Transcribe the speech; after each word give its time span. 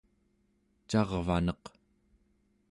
carvaneq 0.89 1.63